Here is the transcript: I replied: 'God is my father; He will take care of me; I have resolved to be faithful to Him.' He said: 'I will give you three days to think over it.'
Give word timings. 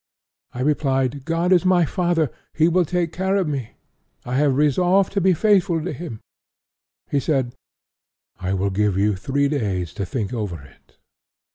I 0.51 0.61
replied: 0.61 1.25
'God 1.25 1.51
is 1.51 1.63
my 1.63 1.85
father; 1.85 2.31
He 2.55 2.67
will 2.67 2.85
take 2.85 3.11
care 3.13 3.35
of 3.35 3.47
me; 3.47 3.75
I 4.25 4.33
have 4.37 4.55
resolved 4.57 5.13
to 5.13 5.21
be 5.21 5.35
faithful 5.35 5.79
to 5.83 5.93
Him.' 5.93 6.21
He 7.11 7.19
said: 7.19 7.53
'I 8.39 8.55
will 8.55 8.71
give 8.71 8.97
you 8.97 9.15
three 9.15 9.47
days 9.47 9.93
to 9.93 10.05
think 10.07 10.33
over 10.33 10.59
it.' 10.63 10.97